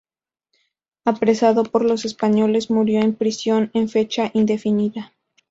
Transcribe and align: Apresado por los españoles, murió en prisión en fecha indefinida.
Apresado 1.05 1.63
por 1.63 1.85
los 1.85 2.05
españoles, 2.05 2.71
murió 2.71 3.01
en 3.01 3.13
prisión 3.13 3.69
en 3.75 3.87
fecha 3.87 4.31
indefinida. 4.33 5.13